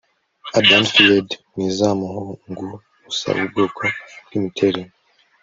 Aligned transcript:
A 0.57 0.59
dandified 0.69 1.27
mwizaumuhunguusa 1.53 3.27
ubwoko 3.43 3.81
bwimiterere 4.25 4.81